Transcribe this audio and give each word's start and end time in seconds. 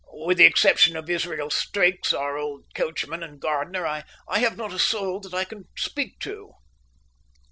With 0.13 0.39
the 0.39 0.45
exception 0.45 0.95
of 0.97 1.11
Israel 1.11 1.51
Stakes, 1.51 2.11
our 2.11 2.35
old 2.35 2.63
coachman 2.73 3.21
and 3.21 3.39
gardener, 3.39 3.85
I 3.85 4.03
have 4.39 4.57
not 4.57 4.73
a 4.73 4.79
soul 4.79 5.19
that 5.19 5.33
I 5.35 5.43
can 5.43 5.65
speak 5.77 6.17
to." 6.21 6.53